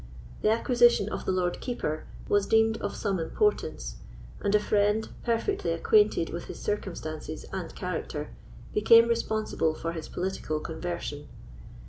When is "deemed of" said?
2.47-2.95